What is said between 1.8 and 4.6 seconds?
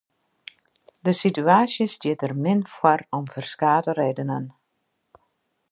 stiet der min foar om ferskate redenen.